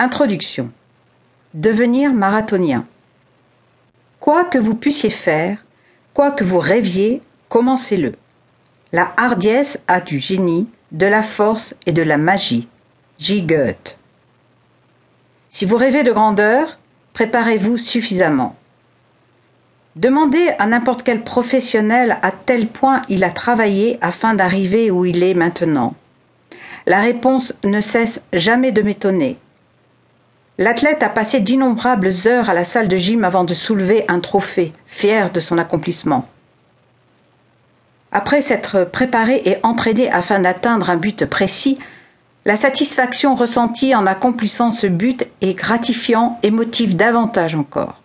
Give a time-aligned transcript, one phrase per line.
[0.00, 0.70] Introduction.
[1.54, 2.84] Devenir marathonien.
[4.20, 5.58] Quoi que vous puissiez faire,
[6.14, 8.12] quoi que vous rêviez, commencez-le.
[8.92, 12.68] La hardiesse a du génie, de la force et de la magie.
[13.18, 13.42] J.
[13.42, 13.98] Goethe.
[15.48, 16.78] Si vous rêvez de grandeur,
[17.12, 18.54] préparez-vous suffisamment.
[19.96, 25.24] Demandez à n'importe quel professionnel à tel point il a travaillé afin d'arriver où il
[25.24, 25.96] est maintenant.
[26.86, 29.38] La réponse ne cesse jamais de m'étonner.
[30.60, 34.72] L'athlète a passé d'innombrables heures à la salle de gym avant de soulever un trophée,
[34.86, 36.24] fier de son accomplissement.
[38.10, 41.78] Après s'être préparé et entraîné afin d'atteindre un but précis,
[42.44, 48.00] la satisfaction ressentie en accomplissant ce but est gratifiant et motive davantage encore.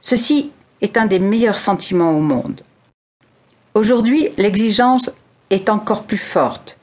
[0.00, 2.62] Ceci est un des meilleurs sentiments au monde.
[3.74, 5.10] Aujourd'hui, l'exigence
[5.50, 6.78] est encore plus forte.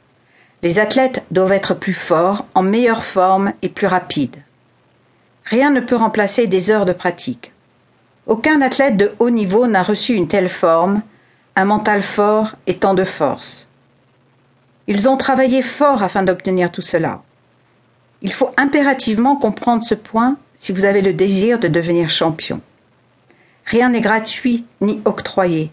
[0.61, 4.43] Les athlètes doivent être plus forts, en meilleure forme et plus rapides.
[5.49, 7.53] Rien ne peut remplacer des heures de pratique.
[8.27, 11.01] Aucun athlète de haut niveau n'a reçu une telle forme,
[11.55, 13.67] un mental fort et tant de force.
[14.85, 17.23] Ils ont travaillé fort afin d'obtenir tout cela.
[18.21, 22.61] Il faut impérativement comprendre ce point si vous avez le désir de devenir champion.
[23.65, 25.71] Rien n'est gratuit ni octroyé.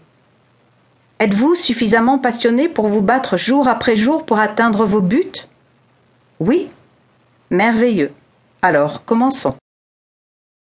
[1.19, 5.45] Êtes-vous suffisamment passionné pour vous battre jour après jour pour atteindre vos buts?
[6.39, 6.67] Oui
[7.51, 8.11] Merveilleux.
[8.63, 9.55] Alors, commençons.